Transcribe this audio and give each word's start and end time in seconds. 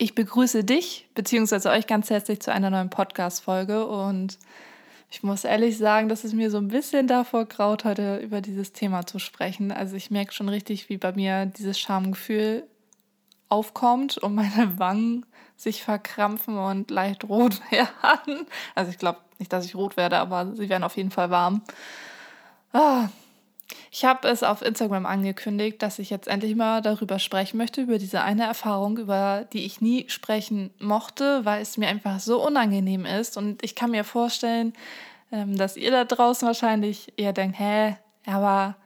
Ich 0.00 0.14
begrüße 0.14 0.62
dich 0.62 1.08
bzw. 1.16 1.70
euch 1.70 1.88
ganz 1.88 2.08
herzlich 2.08 2.38
zu 2.38 2.52
einer 2.52 2.70
neuen 2.70 2.88
Podcast-Folge 2.88 3.84
und 3.84 4.38
ich 5.10 5.24
muss 5.24 5.42
ehrlich 5.42 5.76
sagen, 5.76 6.08
dass 6.08 6.22
es 6.22 6.32
mir 6.32 6.52
so 6.52 6.58
ein 6.58 6.68
bisschen 6.68 7.08
davor 7.08 7.46
graut, 7.46 7.84
heute 7.84 8.18
über 8.18 8.40
dieses 8.40 8.72
Thema 8.72 9.06
zu 9.06 9.18
sprechen. 9.18 9.72
Also 9.72 9.96
ich 9.96 10.12
merke 10.12 10.32
schon 10.32 10.48
richtig, 10.48 10.88
wie 10.88 10.98
bei 10.98 11.10
mir 11.10 11.46
dieses 11.46 11.80
Schamgefühl 11.80 12.62
aufkommt 13.48 14.18
und 14.18 14.36
meine 14.36 14.78
Wangen 14.78 15.26
sich 15.56 15.82
verkrampfen 15.82 16.56
und 16.56 16.92
leicht 16.92 17.24
rot 17.24 17.60
werden. 17.72 18.46
Also 18.76 18.92
ich 18.92 18.98
glaube 18.98 19.18
nicht, 19.40 19.52
dass 19.52 19.64
ich 19.64 19.74
rot 19.74 19.96
werde, 19.96 20.18
aber 20.18 20.54
sie 20.54 20.68
werden 20.68 20.84
auf 20.84 20.96
jeden 20.96 21.10
Fall 21.10 21.30
warm. 21.30 21.62
Ah, 22.72 23.08
ich 23.90 24.04
habe 24.04 24.28
es 24.28 24.42
auf 24.42 24.62
Instagram 24.62 25.06
angekündigt, 25.06 25.82
dass 25.82 25.98
ich 25.98 26.10
jetzt 26.10 26.28
endlich 26.28 26.54
mal 26.54 26.80
darüber 26.80 27.18
sprechen 27.18 27.58
möchte, 27.58 27.82
über 27.82 27.98
diese 27.98 28.22
eine 28.22 28.44
Erfahrung, 28.44 28.98
über 28.98 29.46
die 29.52 29.64
ich 29.64 29.80
nie 29.80 30.06
sprechen 30.08 30.70
mochte, 30.78 31.44
weil 31.44 31.62
es 31.62 31.76
mir 31.76 31.88
einfach 31.88 32.20
so 32.20 32.44
unangenehm 32.44 33.04
ist. 33.04 33.36
Und 33.36 33.62
ich 33.62 33.74
kann 33.74 33.90
mir 33.90 34.04
vorstellen, 34.04 34.72
ähm, 35.32 35.56
dass 35.56 35.76
ihr 35.76 35.90
da 35.90 36.04
draußen 36.04 36.46
wahrscheinlich 36.46 37.12
eher 37.16 37.32
denkt, 37.32 37.58
hä, 37.58 37.96
aber 38.26 38.76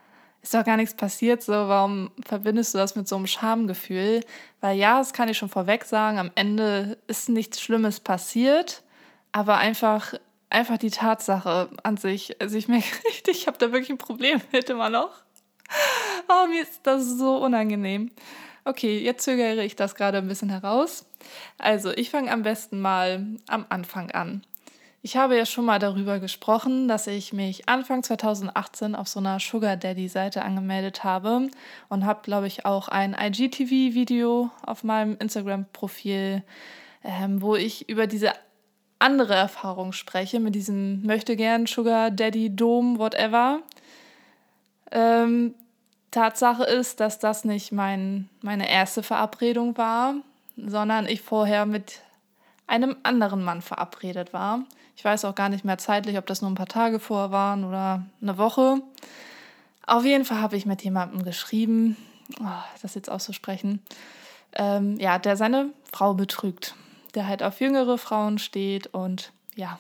ist 0.43 0.55
doch 0.55 0.65
gar 0.65 0.77
nichts 0.77 0.95
passiert, 0.95 1.43
so, 1.43 1.53
warum 1.53 2.11
verbindest 2.27 2.75
du 2.75 2.79
das 2.79 2.97
mit 2.97 3.07
so 3.07 3.15
einem 3.15 3.29
Schamgefühl? 3.29 4.25
Weil 4.61 4.77
ja, 4.77 4.99
das 4.99 5.13
kann 5.13 5.29
ich 5.29 5.39
schon 5.39 5.49
vorweg 5.49 5.85
sagen, 5.85 6.19
am 6.19 6.33
Ende 6.35 6.99
ist 7.07 7.29
nichts 7.29 7.61
Schlimmes 7.61 8.01
passiert, 8.01 8.83
aber 9.31 9.59
einfach 9.59 10.15
einfach 10.53 10.79
die 10.79 10.91
Tatsache 10.91 11.71
an 11.83 11.97
sich. 11.97 12.41
Also 12.41 12.57
ich 12.57 12.69
merke 12.69 12.87
richtig, 13.09 13.39
ich 13.39 13.47
habe 13.47 13.59
da 13.59 13.73
wirklich 13.73 13.91
ein 13.91 13.99
Problem 13.99 14.41
mit 14.53 14.71
immer 14.71 14.91
noch. 14.91 15.11
Oh, 16.29 16.47
mir 16.49 16.63
ist 16.63 16.81
das 16.85 17.07
so 17.07 17.39
unangenehm. 17.39 18.11
Okay, 18.65 18.99
jetzt 18.99 19.25
zögere 19.25 19.65
ich 19.65 19.75
das 19.75 19.95
gerade 19.95 20.19
ein 20.19 20.29
bisschen 20.29 20.51
heraus. 20.51 21.05
Also, 21.59 21.91
ich 21.91 22.11
fange 22.11 22.31
am 22.31 22.43
besten 22.43 22.81
mal 22.81 23.27
am 23.49 23.67
Anfang 23.71 24.13
an. 24.13 24.45
Ich 25.05 25.17
habe 25.17 25.37
ja 25.37 25.47
schon 25.47 25.65
mal 25.65 25.81
darüber 25.81 26.21
gesprochen, 26.21 26.87
dass 26.87 27.09
ich 27.09 27.33
mich 27.33 27.69
Anfang 27.69 28.05
2018 28.05 28.95
auf 28.95 29.09
so 29.09 29.19
einer 29.19 29.41
Sugar 29.41 29.77
Daddy 29.77 30.07
Seite 30.07 30.43
angemeldet 30.43 31.03
habe 31.03 31.49
und 31.89 32.07
habe, 32.07 32.21
glaube 32.23 32.47
ich, 32.47 32.65
auch 32.65 32.87
ein 32.87 33.17
IGTV-Video 33.19 34.51
auf 34.65 34.85
meinem 34.85 35.17
Instagram-Profil, 35.19 36.45
ähm, 37.03 37.43
wo 37.43 37.57
ich 37.57 37.89
über 37.89 38.07
diese 38.07 38.33
andere 39.03 39.35
Erfahrung 39.35 39.93
spreche, 39.93 40.41
mit 40.41 40.55
diesem 40.55 41.03
möchte 41.03 41.37
gern 41.37 41.67
Sugar 41.67 42.11
Daddy 42.11 42.55
Dom, 42.55 42.99
whatever. 42.99 43.61
Ähm, 44.91 45.55
Tatsache 46.11 46.65
ist, 46.65 47.01
dass 47.01 47.19
das 47.19 47.45
nicht 47.45 47.73
mein, 47.73 48.29
meine 48.43 48.71
erste 48.71 49.03
Verabredung 49.03 49.77
war, 49.77 50.15
sondern 50.57 51.07
ich 51.07 51.23
vorher 51.23 51.67
mit 51.67 52.01
einem 52.67 52.97
anderen 53.03 53.43
Mann 53.43 53.61
verabredet 53.61 54.33
war. 54.33 54.61
Ich 54.97 55.05
weiß 55.05 55.25
auch 55.25 55.35
gar 55.35 55.49
nicht 55.49 55.65
mehr 55.65 55.79
zeitlich, 55.79 56.17
ob 56.17 56.27
das 56.27 56.41
nur 56.41 56.51
ein 56.51 56.55
paar 56.55 56.67
Tage 56.67 57.01
vorher 57.01 57.33
waren 57.33 57.65
oder 57.65 58.05
eine 58.21 58.39
Woche. 58.39 58.83
Auf 59.87 60.05
jeden 60.05 60.25
Fall 60.25 60.41
habe 60.41 60.57
ich 60.57 60.65
mit 60.65 60.85
jemandem 60.85 61.25
geschrieben, 61.25 61.97
oh, 62.41 62.63
das 62.83 62.95
jetzt 62.95 63.11
auszusprechen, 63.11 63.83
ähm, 64.53 64.97
ja, 65.01 65.19
der 65.19 65.37
seine 65.37 65.71
Frau 65.91 66.15
betrügt 66.15 66.77
der 67.15 67.27
halt 67.27 67.43
auf 67.43 67.61
jüngere 67.61 67.99
Frauen 67.99 68.39
steht 68.39 68.89
und 68.89 69.33
ja. 69.55 69.79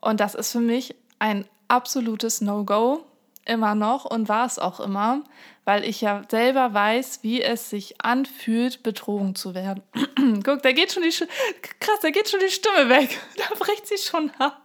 Und 0.00 0.20
das 0.20 0.34
ist 0.34 0.52
für 0.52 0.60
mich 0.60 0.94
ein 1.18 1.44
absolutes 1.68 2.40
No-Go, 2.40 3.04
immer 3.44 3.74
noch 3.74 4.04
und 4.04 4.28
war 4.28 4.46
es 4.46 4.58
auch 4.58 4.80
immer, 4.80 5.22
weil 5.64 5.84
ich 5.84 6.00
ja 6.00 6.22
selber 6.28 6.74
weiß, 6.74 7.20
wie 7.22 7.42
es 7.42 7.70
sich 7.70 8.00
anfühlt, 8.00 8.82
betrogen 8.82 9.34
zu 9.34 9.54
werden. 9.54 9.82
Guck, 10.44 10.62
da 10.62 10.72
geht 10.72 10.92
schon 10.92 11.02
die 11.02 11.10
krass, 11.10 12.00
da 12.02 12.10
geht 12.10 12.28
schon 12.28 12.40
die 12.40 12.52
Stimme 12.52 12.88
weg. 12.88 13.18
Da 13.36 13.54
bricht 13.58 13.86
sie 13.86 13.98
schon 13.98 14.30
ab. 14.38 14.60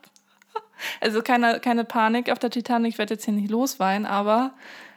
Also 1.01 1.23
keine, 1.23 1.59
keine 1.59 1.85
Panik 1.85 2.31
auf 2.31 2.37
der 2.37 2.51
Titanic, 2.51 2.93
ich 2.93 2.97
werde 2.99 3.15
jetzt 3.15 3.25
hier 3.25 3.33
nicht 3.33 3.49
losweinen, 3.49 4.05
aber 4.05 4.53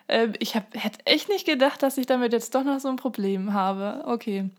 äh, 0.08 0.28
ich 0.38 0.54
hätte 0.54 1.06
echt 1.06 1.30
nicht 1.30 1.46
gedacht, 1.46 1.82
dass 1.82 1.96
ich 1.96 2.04
damit 2.04 2.34
jetzt 2.34 2.54
doch 2.54 2.64
noch 2.64 2.80
so 2.80 2.88
ein 2.88 2.96
Problem 2.96 3.54
habe. 3.54 4.02
Okay. 4.06 4.50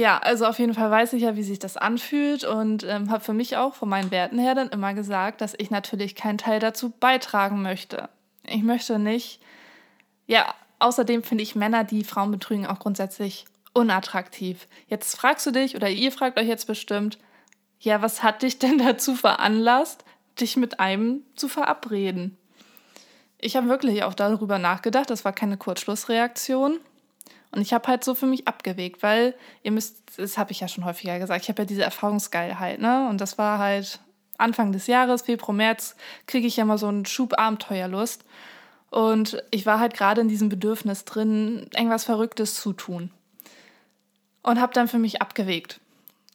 Ja, 0.00 0.16
also 0.16 0.46
auf 0.46 0.58
jeden 0.58 0.72
Fall 0.72 0.90
weiß 0.90 1.12
ich 1.12 1.24
ja, 1.24 1.36
wie 1.36 1.42
sich 1.42 1.58
das 1.58 1.76
anfühlt 1.76 2.42
und 2.44 2.84
ähm, 2.84 3.10
habe 3.10 3.22
für 3.22 3.34
mich 3.34 3.58
auch 3.58 3.74
von 3.74 3.90
meinen 3.90 4.10
Werten 4.10 4.38
her 4.38 4.54
dann 4.54 4.70
immer 4.70 4.94
gesagt, 4.94 5.42
dass 5.42 5.52
ich 5.58 5.70
natürlich 5.70 6.14
keinen 6.14 6.38
Teil 6.38 6.58
dazu 6.58 6.88
beitragen 6.88 7.60
möchte. 7.60 8.08
Ich 8.46 8.62
möchte 8.62 8.98
nicht, 8.98 9.42
ja, 10.26 10.54
außerdem 10.78 11.22
finde 11.22 11.42
ich 11.42 11.54
Männer, 11.54 11.84
die 11.84 12.02
Frauen 12.02 12.30
betrügen, 12.30 12.66
auch 12.66 12.78
grundsätzlich 12.78 13.44
unattraktiv. 13.74 14.68
Jetzt 14.88 15.18
fragst 15.18 15.44
du 15.44 15.50
dich 15.50 15.76
oder 15.76 15.90
ihr 15.90 16.12
fragt 16.12 16.40
euch 16.40 16.48
jetzt 16.48 16.66
bestimmt, 16.66 17.18
ja, 17.78 18.00
was 18.00 18.22
hat 18.22 18.40
dich 18.40 18.58
denn 18.58 18.78
dazu 18.82 19.14
veranlasst, 19.14 20.06
dich 20.40 20.56
mit 20.56 20.80
einem 20.80 21.24
zu 21.36 21.46
verabreden? 21.46 22.38
Ich 23.36 23.54
habe 23.54 23.68
wirklich 23.68 24.02
auch 24.04 24.14
darüber 24.14 24.58
nachgedacht, 24.58 25.10
das 25.10 25.26
war 25.26 25.34
keine 25.34 25.58
Kurzschlussreaktion. 25.58 26.80
Und 27.52 27.62
ich 27.62 27.72
habe 27.72 27.88
halt 27.88 28.04
so 28.04 28.14
für 28.14 28.26
mich 28.26 28.46
abgewegt, 28.46 29.02
weil 29.02 29.34
ihr 29.62 29.72
müsst, 29.72 30.18
das 30.18 30.38
habe 30.38 30.52
ich 30.52 30.60
ja 30.60 30.68
schon 30.68 30.84
häufiger 30.84 31.18
gesagt, 31.18 31.42
ich 31.42 31.48
habe 31.48 31.62
ja 31.62 31.66
diese 31.66 31.82
Erfahrungsgeilheit, 31.82 32.80
ne? 32.80 33.08
Und 33.08 33.20
das 33.20 33.38
war 33.38 33.58
halt 33.58 34.00
Anfang 34.38 34.72
des 34.72 34.86
Jahres, 34.86 35.22
Februar, 35.22 35.54
März, 35.54 35.96
kriege 36.26 36.46
ich 36.46 36.56
ja 36.56 36.64
mal 36.64 36.78
so 36.78 36.86
einen 36.86 37.06
Schub 37.06 37.38
Abenteuerlust. 37.38 38.24
Und 38.90 39.42
ich 39.50 39.66
war 39.66 39.78
halt 39.78 39.94
gerade 39.94 40.20
in 40.20 40.28
diesem 40.28 40.48
Bedürfnis 40.48 41.04
drin, 41.04 41.68
irgendwas 41.74 42.04
Verrücktes 42.04 42.54
zu 42.54 42.72
tun. 42.72 43.10
Und 44.42 44.60
habe 44.60 44.72
dann 44.72 44.88
für 44.88 44.98
mich 44.98 45.20
abgewegt. 45.20 45.80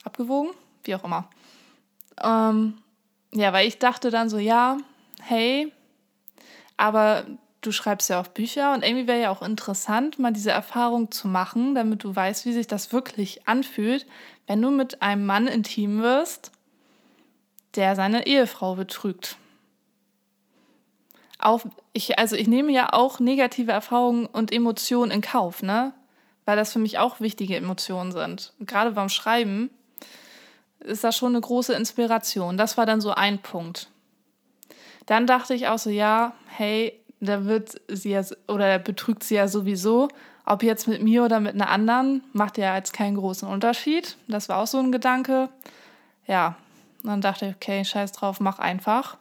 Abgewogen? 0.03 0.51
Wie 0.83 0.95
auch 0.95 1.03
immer. 1.03 1.29
Ähm, 2.23 2.77
ja, 3.33 3.51
weil 3.51 3.67
ich 3.67 3.79
dachte 3.79 4.11
dann 4.11 4.29
so, 4.29 4.37
ja, 4.37 4.77
hey, 5.21 5.71
aber 6.77 7.25
du 7.65 7.71
schreibst 7.71 8.09
ja 8.09 8.19
auch 8.19 8.27
Bücher 8.27 8.73
und 8.73 8.83
irgendwie 8.83 9.07
wäre 9.07 9.21
ja 9.21 9.29
auch 9.31 9.41
interessant, 9.41 10.19
mal 10.19 10.31
diese 10.31 10.51
Erfahrung 10.51 11.11
zu 11.11 11.27
machen, 11.27 11.75
damit 11.75 12.03
du 12.03 12.15
weißt, 12.15 12.45
wie 12.45 12.53
sich 12.53 12.67
das 12.67 12.91
wirklich 12.91 13.47
anfühlt, 13.47 14.05
wenn 14.47 14.61
du 14.61 14.69
mit 14.69 15.01
einem 15.01 15.25
Mann 15.25 15.47
intim 15.47 16.01
wirst, 16.01 16.51
der 17.75 17.95
seine 17.95 18.27
Ehefrau 18.27 18.75
betrügt. 18.75 19.37
Auch 21.39 21.65
ich, 21.93 22.17
also 22.17 22.35
ich 22.35 22.47
nehme 22.47 22.71
ja 22.71 22.93
auch 22.93 23.19
negative 23.19 23.71
Erfahrungen 23.71 24.25
und 24.25 24.51
Emotionen 24.51 25.11
in 25.11 25.21
Kauf, 25.21 25.61
ne? 25.61 25.93
Weil 26.45 26.55
das 26.55 26.71
für 26.71 26.79
mich 26.79 26.99
auch 26.99 27.19
wichtige 27.19 27.55
Emotionen 27.55 28.11
sind. 28.11 28.53
Und 28.59 28.67
gerade 28.67 28.91
beim 28.91 29.09
Schreiben 29.09 29.69
ist 30.79 31.03
das 31.03 31.17
schon 31.17 31.33
eine 31.33 31.41
große 31.41 31.73
Inspiration. 31.73 32.57
Das 32.57 32.77
war 32.77 32.85
dann 32.85 33.01
so 33.01 33.11
ein 33.11 33.39
Punkt. 33.39 33.89
Dann 35.05 35.27
dachte 35.27 35.53
ich 35.53 35.67
auch 35.67 35.77
so, 35.77 35.89
ja, 35.89 36.33
hey, 36.47 36.99
da 37.19 37.45
wird 37.45 37.81
sie 37.87 38.11
ja, 38.11 38.23
oder 38.47 38.67
er 38.67 38.79
betrügt 38.79 39.23
sie 39.23 39.35
ja 39.35 39.47
sowieso. 39.47 40.09
Ob 40.45 40.61
jetzt 40.61 40.87
mit 40.87 41.01
mir 41.01 41.23
oder 41.23 41.39
mit 41.39 41.55
einer 41.55 41.69
anderen, 41.69 42.23
macht 42.33 42.57
ja 42.57 42.75
jetzt 42.75 42.93
keinen 42.93 43.15
großen 43.15 43.47
Unterschied. 43.47 44.17
Das 44.27 44.47
war 44.49 44.57
auch 44.57 44.67
so 44.67 44.77
ein 44.77 44.91
Gedanke. 44.91 45.49
Ja, 46.27 46.55
dann 47.03 47.21
dachte 47.21 47.47
ich, 47.47 47.55
okay, 47.55 47.83
scheiß 47.83 48.11
drauf, 48.11 48.39
mach 48.39 48.59
einfach. 48.59 49.17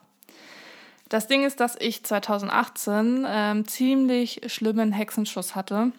Das 1.09 1.27
Ding 1.27 1.43
ist, 1.43 1.59
dass 1.59 1.75
ich 1.79 2.03
2018 2.03 3.25
ähm, 3.27 3.67
ziemlich 3.67 4.41
schlimmen 4.47 4.91
Hexenschuss 4.91 5.55
hatte. 5.55 5.91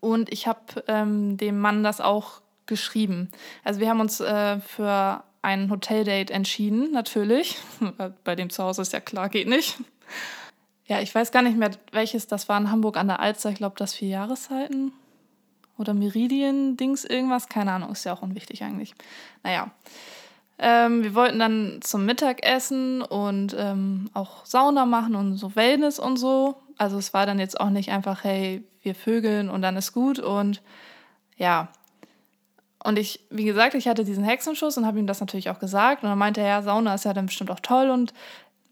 Und 0.00 0.32
ich 0.32 0.46
habe 0.46 0.84
ähm, 0.88 1.36
dem 1.36 1.58
Mann 1.58 1.82
das 1.82 2.00
auch 2.00 2.40
geschrieben. 2.66 3.30
Also 3.64 3.80
wir 3.80 3.88
haben 3.88 4.00
uns 4.00 4.20
äh, 4.20 4.60
für 4.60 5.22
ein 5.42 5.70
Hoteldate 5.70 6.32
entschieden, 6.32 6.90
natürlich. 6.92 7.56
Bei 8.24 8.34
dem 8.34 8.50
zu 8.50 8.64
Hause 8.64 8.82
ist 8.82 8.92
ja 8.92 9.00
klar, 9.00 9.28
geht 9.28 9.48
nicht. 9.48 9.78
Ja, 10.86 11.00
ich 11.00 11.14
weiß 11.14 11.32
gar 11.32 11.42
nicht 11.42 11.56
mehr, 11.56 11.70
welches 11.92 12.26
das 12.28 12.48
war 12.48 12.58
in 12.58 12.70
Hamburg 12.70 12.96
an 12.96 13.08
der 13.08 13.20
Alster. 13.20 13.50
Ich 13.50 13.56
glaube, 13.56 13.74
das 13.76 13.94
vier 13.94 14.08
Jahreszeiten 14.08 14.92
oder 15.78 15.94
Meridien-Dings, 15.94 17.04
irgendwas. 17.04 17.48
Keine 17.48 17.72
Ahnung, 17.72 17.90
ist 17.90 18.04
ja 18.04 18.12
auch 18.12 18.22
unwichtig 18.22 18.62
eigentlich. 18.62 18.94
Naja. 19.42 19.70
Ähm, 20.58 21.02
wir 21.02 21.14
wollten 21.14 21.38
dann 21.38 21.80
zum 21.82 22.06
Mittagessen 22.06 23.02
und 23.02 23.54
ähm, 23.58 24.08
auch 24.14 24.46
Sauna 24.46 24.86
machen 24.86 25.14
und 25.14 25.36
so 25.36 25.54
Wellness 25.54 25.98
und 25.98 26.16
so. 26.16 26.56
Also 26.78 26.96
es 26.96 27.12
war 27.12 27.26
dann 27.26 27.38
jetzt 27.38 27.60
auch 27.60 27.68
nicht 27.68 27.90
einfach, 27.90 28.24
hey, 28.24 28.64
wir 28.80 28.94
vögeln 28.94 29.50
und 29.50 29.62
dann 29.62 29.76
ist 29.76 29.92
gut. 29.92 30.18
Und 30.18 30.62
ja. 31.36 31.68
Und 32.82 32.98
ich, 32.98 33.20
wie 33.30 33.44
gesagt, 33.44 33.74
ich 33.74 33.88
hatte 33.88 34.04
diesen 34.04 34.24
Hexenschuss 34.24 34.78
und 34.78 34.86
habe 34.86 34.98
ihm 34.98 35.08
das 35.08 35.20
natürlich 35.20 35.50
auch 35.50 35.58
gesagt. 35.58 36.04
Und 36.04 36.08
dann 36.08 36.18
meinte 36.18 36.40
er, 36.40 36.46
ja, 36.46 36.62
Sauna 36.62 36.94
ist 36.94 37.04
ja 37.04 37.12
dann 37.12 37.26
bestimmt 37.26 37.50
auch 37.50 37.60
toll 37.60 37.90
und 37.90 38.14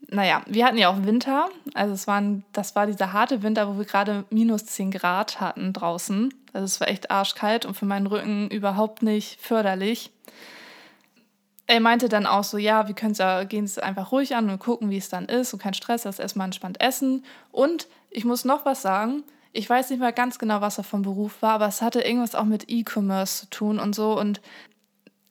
naja, 0.07 0.43
wir 0.45 0.65
hatten 0.65 0.77
ja 0.77 0.89
auch 0.89 1.03
Winter. 1.03 1.49
Also 1.73 1.93
es 1.93 2.07
waren, 2.07 2.43
das 2.53 2.75
war 2.75 2.85
dieser 2.87 3.11
harte 3.13 3.41
Winter, 3.43 3.67
wo 3.67 3.77
wir 3.77 3.85
gerade 3.85 4.25
minus 4.29 4.65
10 4.65 4.91
Grad 4.91 5.39
hatten 5.41 5.73
draußen. 5.73 6.33
Also 6.53 6.65
es 6.65 6.79
war 6.79 6.87
echt 6.87 7.11
arschkalt 7.11 7.65
und 7.65 7.73
für 7.75 7.85
meinen 7.85 8.07
Rücken 8.07 8.49
überhaupt 8.49 9.01
nicht 9.01 9.41
förderlich. 9.41 10.11
Er 11.67 11.79
meinte 11.79 12.09
dann 12.09 12.27
auch 12.27 12.43
so, 12.43 12.57
ja, 12.59 12.87
wir 12.87 12.93
können 12.93 13.15
ja, 13.15 13.43
gehen 13.43 13.65
es 13.65 13.79
einfach 13.79 14.11
ruhig 14.11 14.35
an 14.35 14.49
und 14.49 14.59
gucken, 14.59 14.91
wie 14.91 14.97
es 14.97 15.09
dann 15.09 15.25
ist 15.25 15.51
und 15.53 15.61
kein 15.61 15.73
Stress, 15.73 16.03
das 16.03 16.19
erstmal 16.19 16.45
entspannt 16.45 16.79
essen. 16.79 17.25
Und 17.51 17.87
ich 18.11 18.23
muss 18.23 18.45
noch 18.45 18.65
was 18.65 18.83
sagen, 18.83 19.23
Ich 19.57 19.69
weiß 19.69 19.89
nicht 19.89 20.01
mal 20.01 20.11
ganz 20.11 20.37
genau, 20.37 20.59
was 20.59 20.77
er 20.77 20.83
vom 20.83 21.01
Beruf 21.01 21.41
war, 21.41 21.53
aber 21.53 21.67
es 21.67 21.81
hatte 21.81 22.01
irgendwas 22.01 22.35
auch 22.35 22.43
mit 22.43 22.65
E-Commerce 22.67 23.39
zu 23.39 23.49
tun 23.49 23.79
und 23.79 23.95
so. 23.95 24.19
Und 24.19 24.41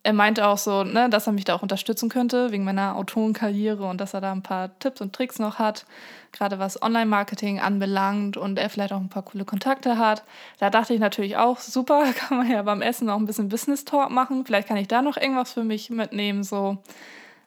er 0.05 0.13
meinte 0.13 0.47
auch 0.47 0.59
so, 0.59 0.85
ne, 0.85 1.09
dass 1.09 1.27
er 1.27 1.33
mich 1.33 1.47
da 1.47 1.55
auch 1.55 1.63
unterstützen 1.63 2.11
könnte 2.11 2.53
wegen 2.53 2.63
meiner 2.63 2.95
Autorenkarriere 2.97 3.87
und 3.87 4.03
dass 4.03 4.13
er 4.13 4.21
da 4.21 4.33
ein 4.33 4.43
paar 4.43 4.79
Tipps 4.79 5.01
und 5.01 5.15
Tricks 5.15 5.39
noch 5.39 5.59
hat, 5.59 5.87
gerade 6.31 6.59
was 6.59 6.81
Online-Marketing 6.83 7.59
anbelangt 7.59 8.37
und 8.37 8.59
er 8.59 8.69
vielleicht 8.69 8.93
auch 8.93 9.01
ein 9.01 9.09
paar 9.09 9.23
coole 9.23 9.47
Kontakte 9.47 9.97
hat. 9.97 10.23
Da 10.59 10.69
dachte 10.69 10.93
ich 10.93 11.01
natürlich 11.01 11.39
auch, 11.39 11.59
super, 11.59 12.05
kann 12.15 12.37
man 12.37 12.51
ja 12.51 12.63
beim 12.63 12.83
Essen 12.83 13.09
auch 13.09 13.17
ein 13.17 13.25
bisschen 13.25 13.49
Business 13.49 13.87
Talk 13.87 14.11
machen. 14.11 14.45
Vielleicht 14.45 14.69
kann 14.69 14.77
ich 14.77 14.89
da 14.89 15.01
noch 15.01 15.17
irgendwas 15.17 15.55
für 15.55 15.65
mich 15.65 15.89
mitnehmen. 15.89 16.45
So, 16.45 16.77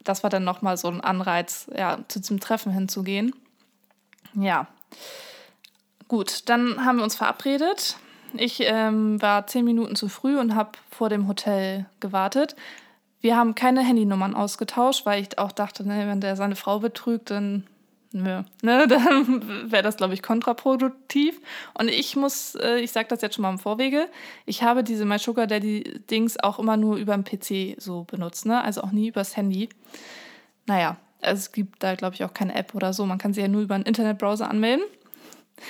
das 0.03 0.23
war 0.23 0.31
dann 0.31 0.43
nochmal 0.43 0.77
so 0.77 0.87
ein 0.87 0.99
Anreiz, 0.99 1.67
ja, 1.77 1.99
zu 2.07 2.19
diesem 2.19 2.39
Treffen 2.39 2.71
hinzugehen. 2.71 3.35
Ja. 4.33 4.65
Gut, 6.07 6.49
dann 6.49 6.83
haben 6.83 6.97
wir 6.97 7.03
uns 7.03 7.15
verabredet 7.15 7.97
ich 8.33 8.61
ähm, 8.61 9.21
war 9.21 9.47
zehn 9.47 9.65
Minuten 9.65 9.95
zu 9.95 10.09
früh 10.09 10.37
und 10.37 10.55
habe 10.55 10.71
vor 10.89 11.09
dem 11.09 11.27
Hotel 11.27 11.85
gewartet. 11.99 12.55
Wir 13.21 13.35
haben 13.35 13.55
keine 13.55 13.81
Handynummern 13.81 14.35
ausgetauscht, 14.35 15.05
weil 15.05 15.21
ich 15.21 15.37
auch 15.37 15.51
dachte, 15.51 15.87
ne, 15.87 16.07
wenn 16.07 16.21
der 16.21 16.35
seine 16.35 16.55
Frau 16.55 16.79
betrügt, 16.79 17.31
dann, 17.31 17.65
ne, 18.11 18.45
dann 18.61 19.71
wäre 19.71 19.83
das, 19.83 19.97
glaube 19.97 20.13
ich, 20.13 20.21
kontraproduktiv. 20.21 21.41
Und 21.73 21.89
ich 21.89 22.15
muss, 22.15 22.55
äh, 22.55 22.79
ich 22.79 22.91
sage 22.91 23.07
das 23.09 23.21
jetzt 23.21 23.35
schon 23.35 23.43
mal 23.43 23.51
im 23.51 23.59
Vorwege, 23.59 24.07
ich 24.45 24.63
habe 24.63 24.83
diese 24.83 25.05
My 25.05 25.17
Sugar 25.17 25.47
Daddy 25.47 26.01
Dings 26.09 26.37
auch 26.41 26.59
immer 26.59 26.77
nur 26.77 26.97
über 26.97 27.17
den 27.17 27.23
PC 27.23 27.81
so 27.81 28.03
benutzt, 28.03 28.45
ne? 28.45 28.63
also 28.63 28.81
auch 28.81 28.91
nie 28.91 29.07
übers 29.07 29.35
Handy. 29.35 29.69
Naja, 30.67 30.97
es 31.21 31.51
gibt 31.51 31.81
da, 31.81 31.95
glaube 31.95 32.15
ich, 32.15 32.23
auch 32.23 32.33
keine 32.33 32.55
App 32.55 32.75
oder 32.75 32.93
so. 32.93 33.05
Man 33.05 33.17
kann 33.17 33.33
sich 33.33 33.41
ja 33.41 33.47
nur 33.47 33.61
über 33.61 33.75
einen 33.75 33.85
Internetbrowser 33.85 34.49
anmelden. 34.49 34.85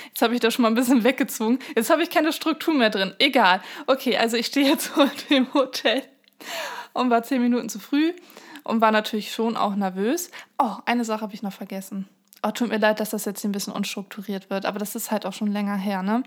Jetzt 0.08 0.22
habe 0.22 0.34
ich 0.34 0.40
das 0.40 0.54
schon 0.54 0.62
mal 0.62 0.68
ein 0.68 0.74
bisschen 0.74 1.04
weggezwungen. 1.04 1.58
Jetzt 1.76 1.90
habe 1.90 2.02
ich 2.02 2.10
keine 2.10 2.32
Struktur 2.32 2.74
mehr 2.74 2.90
drin. 2.90 3.14
Egal. 3.18 3.60
Okay, 3.86 4.16
also 4.16 4.36
ich 4.36 4.46
stehe 4.46 4.68
jetzt 4.68 4.86
vor 4.88 5.10
dem 5.30 5.52
Hotel 5.54 6.02
und 6.92 7.10
war 7.10 7.22
zehn 7.22 7.42
Minuten 7.42 7.68
zu 7.68 7.78
früh 7.78 8.12
und 8.64 8.80
war 8.80 8.92
natürlich 8.92 9.32
schon 9.32 9.56
auch 9.56 9.74
nervös. 9.74 10.30
Oh, 10.58 10.76
eine 10.84 11.04
Sache 11.04 11.22
habe 11.22 11.34
ich 11.34 11.42
noch 11.42 11.52
vergessen. 11.52 12.08
Oh, 12.42 12.50
tut 12.52 12.68
mir 12.68 12.78
leid, 12.78 13.00
dass 13.00 13.10
das 13.10 13.24
jetzt 13.24 13.44
ein 13.44 13.50
bisschen 13.50 13.72
unstrukturiert 13.72 14.48
wird, 14.48 14.64
aber 14.64 14.78
das 14.78 14.94
ist 14.94 15.10
halt 15.10 15.26
auch 15.26 15.32
schon 15.32 15.50
länger 15.50 15.76
her, 15.76 16.04
ne? 16.04 16.22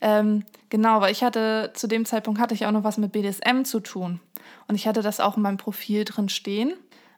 Ähm, 0.00 0.44
genau, 0.70 1.02
weil 1.02 1.12
ich 1.12 1.22
hatte, 1.22 1.72
zu 1.74 1.86
dem 1.86 2.06
Zeitpunkt 2.06 2.40
hatte 2.40 2.54
ich 2.54 2.64
auch 2.64 2.70
noch 2.70 2.84
was 2.84 2.96
mit 2.96 3.12
BDSM 3.12 3.64
zu 3.64 3.80
tun. 3.80 4.20
Und 4.68 4.74
ich 4.74 4.86
hatte 4.86 5.02
das 5.02 5.20
auch 5.20 5.36
in 5.36 5.42
meinem 5.42 5.58
Profil 5.58 6.04
drin 6.04 6.30
stehen. 6.30 6.72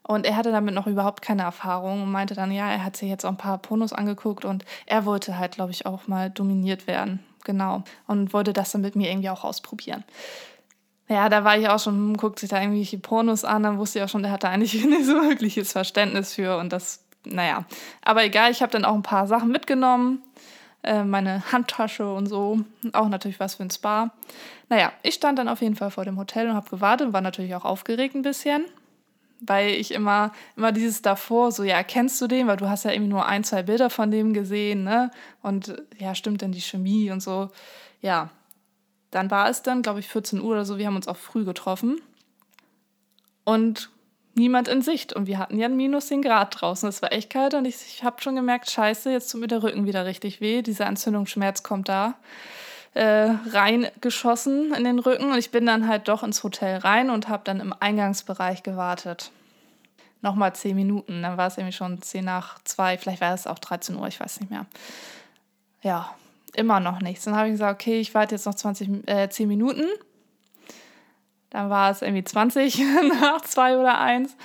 Und 0.05 0.27
er 0.27 0.37
hatte 0.37 0.51
damit 0.51 0.75
noch 0.75 0.87
überhaupt 0.87 1.23
keine 1.23 1.43
Erfahrung 1.43 2.03
und 2.03 2.11
meinte 2.11 2.35
dann, 2.35 2.51
ja, 2.51 2.69
er 2.71 2.85
hat 2.85 2.97
sich 2.97 3.09
jetzt 3.09 3.25
auch 3.25 3.31
ein 3.31 3.37
paar 3.37 3.59
Pornos 3.59 3.93
angeguckt 3.93 4.45
und 4.45 4.65
er 4.87 5.05
wollte 5.05 5.39
halt, 5.39 5.53
glaube 5.53 5.71
ich, 5.71 5.87
auch 5.87 6.09
mal 6.09 6.29
dominiert 6.31 6.87
werden. 6.87 7.21
Genau. 7.45 7.83
Und 8.07 8.33
wollte 8.33 8.53
das 8.53 8.73
dann 8.73 8.81
mit 8.81 8.97
mir 8.97 9.11
irgendwie 9.11 9.31
auch 9.31 9.45
ausprobieren. 9.45 10.05
Ja, 11.09 11.29
da 11.29 11.45
war 11.45 11.59
ich 11.59 11.69
auch 11.69 11.79
schon, 11.79 11.95
hm, 11.95 12.17
guckt 12.17 12.39
sich 12.39 12.49
da 12.49 12.61
irgendwelche 12.61 12.99
Pornos 12.99 13.45
an, 13.45 13.63
dann 13.63 13.79
wusste 13.79 13.99
ich 13.99 14.05
auch 14.05 14.09
schon, 14.09 14.23
der 14.23 14.33
hatte 14.33 14.49
eigentlich 14.49 14.73
nicht 14.85 15.05
so 15.05 15.15
wirkliches 15.15 15.73
Verständnis 15.73 16.35
für 16.35 16.57
und 16.59 16.73
das, 16.73 17.05
naja. 17.25 17.65
Aber 18.03 18.25
egal, 18.25 18.51
ich 18.51 18.63
habe 18.63 18.73
dann 18.73 18.85
auch 18.85 18.95
ein 18.95 19.03
paar 19.03 19.27
Sachen 19.27 19.51
mitgenommen, 19.51 20.23
äh, 20.83 21.05
meine 21.05 21.53
Handtasche 21.53 22.13
und 22.13 22.27
so, 22.27 22.61
auch 22.93 23.09
natürlich 23.09 23.41
was 23.41 23.57
für 23.57 23.65
ein 23.65 23.71
Spa. 23.71 24.13
Naja, 24.69 24.93
ich 25.03 25.15
stand 25.15 25.39
dann 25.39 25.49
auf 25.49 25.61
jeden 25.61 25.77
Fall 25.77 25.91
vor 25.91 26.05
dem 26.05 26.19
Hotel 26.19 26.49
und 26.49 26.55
habe 26.55 26.71
gewartet 26.71 27.09
und 27.09 27.13
war 27.13 27.21
natürlich 27.21 27.55
auch 27.55 27.65
aufgeregt 27.65 28.15
ein 28.15 28.23
bisschen 28.23 28.65
weil 29.45 29.71
ich 29.71 29.93
immer, 29.93 30.33
immer 30.57 30.73
dieses 30.73 31.03
davor, 31.03 31.51
so, 31.53 31.65
ja, 31.65 31.83
kennst 31.83 32.21
du 32.21 32.29
den? 32.29 32.47
Weil 32.47 32.57
du 32.57 32.69
hast 32.69 32.85
ja 32.85 32.93
irgendwie 32.93 33.11
nur 33.11 33.27
ein, 33.27 33.45
zwei 33.45 33.63
Bilder 33.63 33.91
von 33.91 34.11
dem 34.11 34.33
gesehen, 34.33 34.85
ne? 34.85 35.11
Und 35.43 35.83
ja, 35.99 36.15
stimmt 36.15 36.43
denn 36.43 36.53
die 36.53 36.61
Chemie 36.61 37.11
und 37.11 37.21
so. 37.21 37.51
Ja, 38.01 38.31
dann 39.11 39.31
war 39.31 39.49
es 39.49 39.63
dann, 39.63 39.83
glaube 39.83 40.01
ich, 40.01 40.09
14 40.09 40.41
Uhr 40.41 40.53
oder 40.53 40.65
so. 40.65 40.79
Wir 40.79 40.87
haben 40.87 40.97
uns 40.97 41.09
auch 41.09 41.17
früh 41.17 41.45
getroffen. 41.45 42.01
Und 43.45 43.91
niemand 44.35 44.69
in 44.69 44.81
Sicht. 44.81 45.13
Und 45.13 45.27
wir 45.27 45.39
hatten 45.39 45.59
ja 45.59 45.69
minus 45.69 46.07
10 46.07 46.23
Grad 46.23 46.61
draußen. 46.61 46.89
Es 46.89 47.03
war 47.03 47.13
echt 47.13 47.31
kalt 47.31 47.55
und 47.55 47.65
ich, 47.65 47.75
ich 47.75 48.05
habe 48.05 48.23
schon 48.23 48.37
gemerkt, 48.37 48.71
scheiße, 48.71 49.11
jetzt 49.11 49.31
tut 49.31 49.41
mir 49.41 49.49
der 49.49 49.63
Rücken 49.63 49.87
wieder 49.87 50.07
richtig 50.07 50.41
weh. 50.41 50.63
Dieser 50.63 50.87
Entzündungsschmerz 50.87 51.65
kommt 51.65 51.89
da 51.89 52.15
äh, 52.95 53.31
reingeschossen 53.51 54.75
in 54.75 54.85
den 54.85 54.99
Rücken 54.99 55.31
und 55.31 55.39
ich 55.39 55.51
bin 55.51 55.67
dann 55.67 55.89
halt 55.89 56.09
doch 56.09 56.23
ins 56.23 56.43
Hotel 56.45 56.79
rein 56.79 57.11
und 57.11 57.29
habe 57.29 57.43
dann 57.45 57.61
im 57.61 57.75
Eingangsbereich 57.79 58.63
gewartet. 58.63 59.31
Nochmal 60.21 60.55
zehn 60.55 60.77
Minuten, 60.77 61.23
dann 61.23 61.37
war 61.37 61.49
es 61.49 61.57
irgendwie 61.57 61.73
schon 61.73 62.01
zehn 62.03 62.25
nach 62.25 62.59
zwei, 62.65 62.99
vielleicht 62.99 63.21
war 63.21 63.35
es 63.35 63.47
auch 63.47 63.59
13 63.59 63.97
Uhr, 63.97 64.07
ich 64.07 64.21
weiß 64.21 64.41
nicht 64.41 64.51
mehr. 64.51 64.67
Ja, 65.83 66.15
immer 66.55 66.81
noch 66.81 67.01
nichts. 67.01 67.25
Dann 67.25 67.35
habe 67.35 67.49
ich 67.49 67.55
gesagt, 67.55 67.81
okay, 67.81 67.99
ich 67.99 68.15
warte 68.15 68.35
jetzt 68.35 68.47
noch 68.47 68.55
20, 68.55 69.09
äh, 69.09 69.29
10 69.29 69.49
Minuten. 69.49 69.85
Dann 71.51 71.71
war 71.71 71.91
es 71.91 72.03
irgendwie 72.03 72.25
20 72.25 72.79
nach 73.21 73.41
zwei 73.43 73.77
oder 73.77 73.99
eins. 73.99 74.37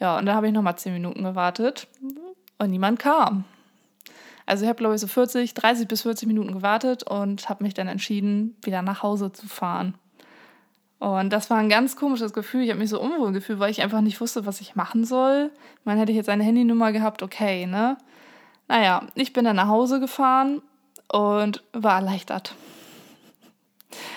Ja, 0.00 0.18
und 0.18 0.26
dann 0.26 0.34
habe 0.34 0.46
ich 0.46 0.52
nochmal 0.52 0.78
10 0.78 0.92
Minuten 0.92 1.24
gewartet 1.24 1.88
und 2.58 2.70
niemand 2.70 2.98
kam. 2.98 3.44
Also 4.48 4.64
ich 4.64 4.68
habe, 4.70 4.78
glaube 4.78 4.94
ich, 4.94 5.00
so 5.02 5.06
40, 5.06 5.52
30 5.52 5.86
bis 5.88 6.02
40 6.02 6.26
Minuten 6.26 6.54
gewartet 6.54 7.02
und 7.02 7.50
habe 7.50 7.62
mich 7.64 7.74
dann 7.74 7.86
entschieden, 7.86 8.56
wieder 8.62 8.80
nach 8.80 9.02
Hause 9.02 9.30
zu 9.30 9.46
fahren. 9.46 9.94
Und 10.98 11.34
das 11.34 11.50
war 11.50 11.58
ein 11.58 11.68
ganz 11.68 11.96
komisches 11.96 12.32
Gefühl. 12.32 12.62
Ich 12.62 12.70
habe 12.70 12.80
mich 12.80 12.88
so 12.88 12.98
unwohl 12.98 13.32
gefühlt, 13.32 13.58
weil 13.58 13.70
ich 13.70 13.82
einfach 13.82 14.00
nicht 14.00 14.22
wusste, 14.22 14.46
was 14.46 14.62
ich 14.62 14.74
machen 14.74 15.04
soll. 15.04 15.50
Meine, 15.84 16.00
hätte 16.00 16.12
ich 16.12 16.16
jetzt 16.16 16.30
eine 16.30 16.44
Handynummer 16.44 16.92
gehabt, 16.92 17.22
okay, 17.22 17.66
ne? 17.66 17.98
Naja, 18.68 19.06
ich 19.14 19.34
bin 19.34 19.44
dann 19.44 19.56
nach 19.56 19.68
Hause 19.68 20.00
gefahren 20.00 20.62
und 21.12 21.62
war 21.74 21.96
erleichtert. 21.96 22.54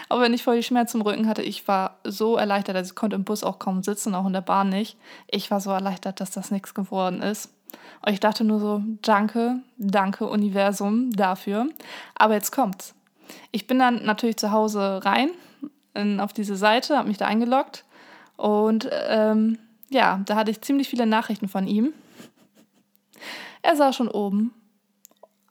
Aber 0.07 0.21
wenn 0.21 0.33
ich 0.33 0.43
voll 0.43 0.55
die 0.55 0.63
Schmerzen 0.63 1.01
im 1.01 1.03
Rücken 1.03 1.27
hatte, 1.27 1.41
ich 1.41 1.67
war 1.67 1.99
so 2.05 2.37
erleichtert, 2.37 2.77
also 2.77 2.91
ich 2.91 2.95
konnte 2.95 3.17
im 3.17 3.25
Bus 3.25 3.43
auch 3.43 3.59
kaum 3.59 3.83
sitzen, 3.83 4.15
auch 4.15 4.25
in 4.25 4.33
der 4.33 4.39
Bahn 4.39 4.69
nicht. 4.69 4.97
Ich 5.27 5.51
war 5.51 5.59
so 5.59 5.71
erleichtert, 5.71 6.21
dass 6.21 6.31
das 6.31 6.51
nichts 6.51 6.73
geworden 6.73 7.21
ist. 7.21 7.49
Und 8.05 8.13
ich 8.13 8.19
dachte 8.19 8.43
nur 8.43 8.59
so, 8.59 8.81
danke, 9.01 9.59
danke 9.77 10.27
Universum 10.27 11.11
dafür. 11.11 11.67
Aber 12.15 12.33
jetzt 12.33 12.51
kommt's. 12.51 12.93
Ich 13.51 13.67
bin 13.67 13.79
dann 13.79 14.03
natürlich 14.03 14.37
zu 14.37 14.51
Hause 14.51 15.01
rein 15.03 15.31
in, 15.93 16.19
auf 16.19 16.33
diese 16.33 16.55
Seite, 16.55 16.97
habe 16.97 17.07
mich 17.07 17.17
da 17.17 17.25
eingeloggt 17.25 17.85
und 18.37 18.89
ähm, 18.91 19.59
ja, 19.89 20.21
da 20.25 20.35
hatte 20.35 20.51
ich 20.51 20.61
ziemlich 20.61 20.89
viele 20.89 21.05
Nachrichten 21.05 21.47
von 21.47 21.67
ihm. 21.67 21.93
Er 23.61 23.75
saß 23.75 23.95
schon 23.95 24.07
oben 24.07 24.53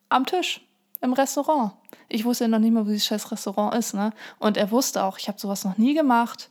am 0.08 0.26
Tisch 0.26 0.60
im 1.00 1.12
Restaurant. 1.12 1.72
Ich 2.08 2.24
wusste 2.24 2.44
ja 2.44 2.48
noch 2.48 2.58
nicht 2.58 2.72
mal, 2.72 2.84
wo 2.84 2.88
dieses 2.88 3.06
scheiß 3.06 3.30
Restaurant 3.30 3.74
ist, 3.74 3.94
ne? 3.94 4.12
Und 4.38 4.56
er 4.56 4.70
wusste 4.70 5.04
auch, 5.04 5.18
ich 5.18 5.28
habe 5.28 5.38
sowas 5.38 5.64
noch 5.64 5.78
nie 5.78 5.94
gemacht. 5.94 6.50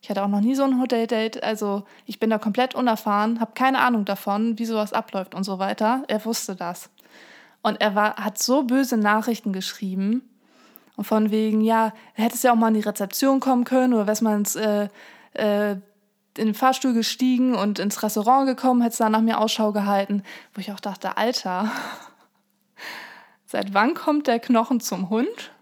Ich 0.00 0.10
hatte 0.10 0.22
auch 0.22 0.28
noch 0.28 0.40
nie 0.40 0.54
so 0.54 0.62
ein 0.64 0.80
Hotel-Date. 0.80 1.42
Also 1.42 1.84
ich 2.06 2.20
bin 2.20 2.30
da 2.30 2.38
komplett 2.38 2.74
unerfahren, 2.74 3.40
habe 3.40 3.52
keine 3.54 3.80
Ahnung 3.80 4.04
davon, 4.04 4.58
wie 4.58 4.64
sowas 4.64 4.92
abläuft 4.92 5.34
und 5.34 5.44
so 5.44 5.58
weiter. 5.58 6.04
Er 6.08 6.24
wusste 6.24 6.54
das. 6.54 6.90
Und 7.62 7.80
er 7.80 7.94
war, 7.94 8.16
hat 8.16 8.38
so 8.38 8.62
böse 8.62 8.96
Nachrichten 8.96 9.52
geschrieben. 9.52 10.22
Und 10.96 11.04
von 11.04 11.30
wegen, 11.30 11.60
ja, 11.60 11.92
hättest 12.14 12.44
ja 12.44 12.52
auch 12.52 12.56
mal 12.56 12.68
in 12.68 12.74
die 12.74 12.80
Rezeption 12.80 13.40
kommen 13.40 13.64
können 13.64 13.94
oder 13.94 14.06
wärst 14.06 14.22
mal 14.22 14.36
ins, 14.36 14.56
äh, 14.56 14.88
äh, 15.34 15.72
in 15.72 16.46
den 16.46 16.54
Fahrstuhl 16.54 16.92
gestiegen 16.92 17.54
und 17.54 17.78
ins 17.78 18.02
Restaurant 18.02 18.46
gekommen, 18.46 18.82
hättest 18.82 19.00
da 19.00 19.08
nach 19.08 19.20
mir 19.20 19.38
Ausschau 19.38 19.72
gehalten. 19.72 20.22
Wo 20.54 20.60
ich 20.60 20.72
auch 20.72 20.80
dachte, 20.80 21.16
Alter, 21.16 21.70
seit 23.46 23.74
wann 23.74 23.94
kommt 23.94 24.26
der 24.28 24.38
Knochen 24.38 24.80
zum 24.80 25.10
Hund? 25.10 25.52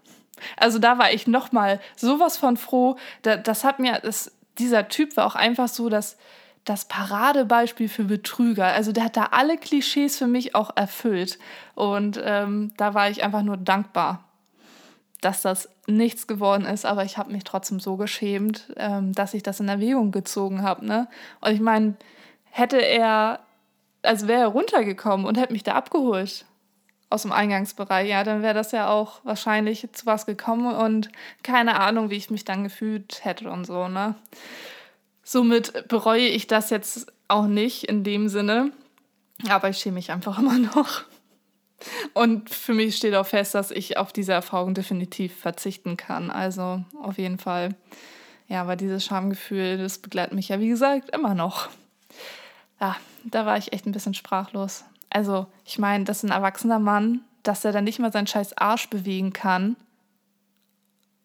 Also 0.55 0.79
da 0.79 0.97
war 0.97 1.11
ich 1.11 1.27
noch 1.27 1.51
mal 1.51 1.79
sowas 1.95 2.37
von 2.37 2.57
froh. 2.57 2.97
Da, 3.21 3.37
das 3.37 3.63
hat 3.63 3.79
mir, 3.79 3.99
das, 4.01 4.31
dieser 4.57 4.87
Typ 4.87 5.17
war 5.17 5.25
auch 5.25 5.35
einfach 5.35 5.67
so 5.67 5.89
das, 5.89 6.17
das 6.65 6.85
Paradebeispiel 6.85 7.87
für 7.87 8.03
Betrüger. 8.03 8.65
Also 8.67 8.91
der 8.91 9.05
hat 9.05 9.17
da 9.17 9.29
alle 9.31 9.57
Klischees 9.57 10.17
für 10.17 10.27
mich 10.27 10.55
auch 10.55 10.75
erfüllt. 10.75 11.39
Und 11.75 12.19
ähm, 12.23 12.73
da 12.77 12.93
war 12.93 13.09
ich 13.09 13.23
einfach 13.23 13.43
nur 13.43 13.57
dankbar, 13.57 14.25
dass 15.21 15.41
das 15.41 15.69
nichts 15.87 16.27
geworden 16.27 16.65
ist. 16.65 16.85
Aber 16.85 17.05
ich 17.05 17.17
habe 17.17 17.31
mich 17.31 17.43
trotzdem 17.43 17.79
so 17.79 17.95
geschämt, 17.95 18.73
ähm, 18.75 19.13
dass 19.13 19.33
ich 19.33 19.43
das 19.43 19.59
in 19.59 19.69
Erwägung 19.69 20.11
gezogen 20.11 20.61
habe. 20.61 20.85
Ne? 20.85 21.07
Und 21.39 21.51
ich 21.51 21.61
meine, 21.61 21.95
hätte 22.49 22.77
er, 22.77 23.39
also 24.01 24.27
wäre 24.27 24.41
er 24.41 24.47
runtergekommen 24.47 25.25
und 25.25 25.37
hätte 25.37 25.53
mich 25.53 25.63
da 25.63 25.73
abgeholt, 25.73 26.45
aus 27.09 27.21
dem 27.21 27.31
Eingangsbereich, 27.31 28.09
ja, 28.09 28.23
dann 28.23 28.41
wäre 28.41 28.53
das 28.53 28.71
ja 28.71 28.89
auch 28.89 29.21
wahrscheinlich 29.23 29.87
zu 29.93 30.05
was 30.05 30.25
gekommen 30.25 30.75
und 30.75 31.09
keine 31.41 31.79
Ahnung, 31.79 32.09
wie 32.09 32.17
ich 32.17 32.29
mich 32.29 32.43
dann 32.43 32.63
gefühlt 32.63 33.23
hätte 33.23 33.49
und 33.49 33.65
so, 33.65 33.87
ne? 33.87 34.15
Somit 35.23 35.87
bereue 35.87 36.27
ich 36.27 36.47
das 36.47 36.69
jetzt 36.69 37.11
auch 37.27 37.47
nicht 37.47 37.83
in 37.83 38.03
dem 38.03 38.29
Sinne, 38.29 38.71
aber 39.49 39.69
ich 39.69 39.77
schäme 39.77 39.95
mich 39.95 40.11
einfach 40.11 40.39
immer 40.39 40.57
noch. 40.57 41.03
Und 42.13 42.49
für 42.49 42.73
mich 42.73 42.97
steht 42.97 43.13
auch 43.13 43.25
fest, 43.25 43.53
dass 43.53 43.71
ich 43.71 43.97
auf 43.97 44.11
diese 44.11 44.33
Erfahrung 44.33 44.73
definitiv 44.73 45.35
verzichten 45.35 45.95
kann. 45.95 46.31
Also 46.31 46.83
auf 47.01 47.17
jeden 47.17 47.37
Fall. 47.37 47.75
Ja, 48.47 48.61
aber 48.61 48.75
dieses 48.75 49.05
Schamgefühl, 49.05 49.77
das 49.77 49.99
begleitet 49.99 50.33
mich 50.33 50.49
ja, 50.49 50.59
wie 50.59 50.69
gesagt, 50.69 51.11
immer 51.11 51.35
noch. 51.35 51.69
Ja, 52.79 52.95
da 53.25 53.45
war 53.45 53.57
ich 53.57 53.73
echt 53.73 53.85
ein 53.85 53.91
bisschen 53.91 54.13
sprachlos. 54.13 54.85
Also, 55.09 55.47
ich 55.65 55.79
meine, 55.79 56.03
das 56.03 56.17
ist 56.17 56.29
ein 56.29 56.35
erwachsener 56.35 56.79
Mann, 56.79 57.21
dass 57.43 57.65
er 57.65 57.71
dann 57.71 57.85
nicht 57.85 57.99
mal 57.99 58.11
seinen 58.11 58.27
scheiß 58.27 58.57
Arsch 58.57 58.89
bewegen 58.89 59.33
kann 59.33 59.75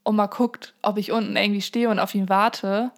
und 0.04 0.16
mal 0.16 0.26
guckt, 0.26 0.74
ob 0.82 0.98
ich 0.98 1.12
unten 1.12 1.36
irgendwie 1.36 1.62
stehe 1.62 1.88
und 1.88 1.98
auf 1.98 2.14
ihn 2.14 2.28
warte. 2.28 2.90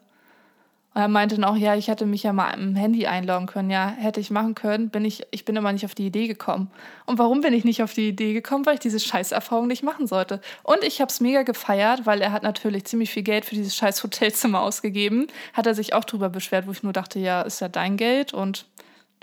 Und 0.94 1.00
er 1.00 1.08
meinte 1.08 1.34
dann 1.34 1.44
auch, 1.44 1.56
ja, 1.56 1.74
ich 1.74 1.88
hätte 1.88 2.06
mich 2.06 2.22
ja 2.22 2.32
mal 2.32 2.52
im 2.52 2.76
Handy 2.76 3.06
einloggen 3.06 3.46
können. 3.46 3.68
Ja, 3.68 3.88
hätte 3.88 4.20
ich 4.20 4.30
machen 4.30 4.54
können, 4.54 4.90
bin 4.90 5.04
ich, 5.04 5.26
ich 5.32 5.44
bin 5.44 5.56
immer 5.56 5.72
nicht 5.72 5.84
auf 5.84 5.94
die 5.96 6.06
Idee 6.06 6.28
gekommen. 6.28 6.70
Und 7.04 7.18
warum 7.18 7.40
bin 7.40 7.52
ich 7.52 7.64
nicht 7.64 7.82
auf 7.82 7.92
die 7.94 8.08
Idee 8.08 8.32
gekommen? 8.32 8.64
Weil 8.64 8.74
ich 8.74 8.80
diese 8.80 9.00
Scheißerfahrung 9.00 9.66
nicht 9.66 9.82
machen 9.82 10.06
sollte. 10.06 10.40
Und 10.62 10.84
ich 10.84 11.00
habe 11.00 11.10
es 11.10 11.20
mega 11.20 11.42
gefeiert, 11.42 12.06
weil 12.06 12.22
er 12.22 12.30
hat 12.30 12.44
natürlich 12.44 12.84
ziemlich 12.84 13.10
viel 13.10 13.24
Geld 13.24 13.44
für 13.44 13.56
dieses 13.56 13.74
scheiß 13.74 14.04
Hotelzimmer 14.04 14.60
ausgegeben. 14.60 15.26
Hat 15.52 15.66
er 15.66 15.74
sich 15.74 15.94
auch 15.94 16.04
drüber 16.04 16.28
beschwert, 16.28 16.68
wo 16.68 16.70
ich 16.70 16.84
nur 16.84 16.92
dachte, 16.92 17.18
ja, 17.18 17.42
ist 17.42 17.60
ja 17.60 17.68
dein 17.68 17.96
Geld. 17.96 18.32
Und 18.32 18.66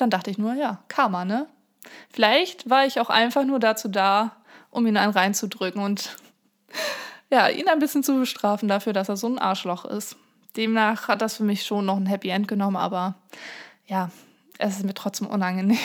dann 0.02 0.10
dachte 0.10 0.32
ich 0.32 0.38
nur, 0.38 0.54
ja, 0.54 0.84
Karma, 0.88 1.26
ne? 1.26 1.48
Vielleicht 2.10 2.70
war 2.70 2.86
ich 2.86 3.00
auch 3.00 3.10
einfach 3.10 3.46
nur 3.46 3.60
dazu 3.60 3.88
da, 3.88 4.36
um 4.70 4.86
ihn 4.86 4.98
einen 4.98 5.14
reinzudrücken 5.14 5.82
und 5.82 6.16
ja, 7.30 7.48
ihn 7.48 7.68
ein 7.70 7.80
bisschen 7.80 8.04
zu 8.04 8.20
bestrafen 8.20 8.68
dafür, 8.68 8.94
dass 8.94 9.10
er 9.10 9.18
so 9.18 9.28
ein 9.28 9.40
Arschloch 9.40 9.86
ist. 9.86 10.18
Demnach 10.58 11.08
hat 11.08 11.22
das 11.22 11.38
für 11.38 11.44
mich 11.44 11.66
schon 11.66 11.86
noch 11.86 11.98
ein 11.98 12.06
Happy 12.06 12.30
End 12.30 12.48
genommen, 12.48 12.78
aber 12.78 13.16
ja, 13.88 14.10
es 14.58 14.78
ist 14.78 14.86
mir 14.86 14.94
trotzdem 14.94 15.28
unangenehm. 15.28 15.78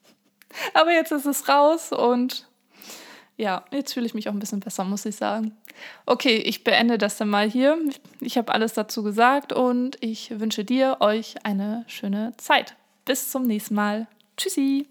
aber 0.74 0.92
jetzt 0.92 1.12
ist 1.12 1.26
es 1.26 1.48
raus 1.48 1.92
und 1.92 2.46
ja, 3.36 3.64
jetzt 3.72 3.94
fühle 3.94 4.06
ich 4.06 4.14
mich 4.14 4.28
auch 4.28 4.32
ein 4.32 4.38
bisschen 4.38 4.60
besser, 4.60 4.84
muss 4.84 5.06
ich 5.06 5.16
sagen. 5.16 5.56
Okay, 6.06 6.36
ich 6.36 6.62
beende 6.62 6.98
das 6.98 7.16
dann 7.16 7.28
mal 7.28 7.50
hier. 7.50 7.78
Ich 8.20 8.38
habe 8.38 8.52
alles 8.52 8.74
dazu 8.74 9.02
gesagt 9.02 9.52
und 9.52 9.96
ich 10.00 10.38
wünsche 10.38 10.64
dir, 10.64 10.98
euch 11.00 11.34
eine 11.44 11.84
schöne 11.88 12.32
Zeit. 12.36 12.76
Bis 13.04 13.30
zum 13.30 13.46
nächsten 13.46 13.74
Mal. 13.74 14.06
Tschüssi. 14.36 14.86